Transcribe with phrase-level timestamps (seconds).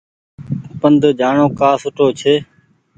[0.79, 2.33] پند جآڻو ڪآ سُٺو ڇي۔